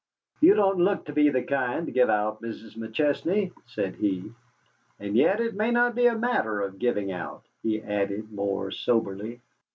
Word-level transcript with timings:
"You 0.39 0.55
don't 0.55 0.79
look 0.79 1.05
to 1.05 1.13
be 1.13 1.29
the 1.29 1.43
kind 1.43 1.85
to 1.85 1.91
give 1.91 2.09
out, 2.09 2.41
Mrs. 2.41 2.75
McChesney," 2.75 3.51
said 3.67 3.93
he. 3.97 4.31
"And 4.99 5.15
yet 5.15 5.39
it 5.39 5.53
may 5.53 5.69
not 5.69 5.93
be 5.93 6.07
a 6.07 6.17
matter 6.17 6.61
of 6.61 6.79
giving 6.79 7.11
out," 7.11 7.43
he 7.61 7.83
added 7.83 8.31
more 8.31 8.71
soberly. 8.71 9.41